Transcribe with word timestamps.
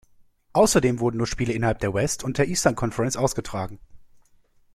Außerdem 0.53 0.99
wurden 0.99 1.17
nur 1.17 1.27
Spiele 1.27 1.53
innerhalb 1.53 1.77
der 1.77 1.93
West- 1.93 2.23
und 2.23 2.39
der 2.39 2.47
Eastern 2.47 2.73
Conference 2.75 3.15
ausgetragen. 3.17 3.79